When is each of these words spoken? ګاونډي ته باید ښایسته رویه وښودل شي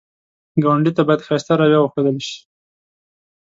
ګاونډي 0.63 0.91
ته 0.97 1.01
باید 1.07 1.25
ښایسته 1.27 1.53
رویه 1.59 1.79
وښودل 1.81 2.17
شي 2.27 2.37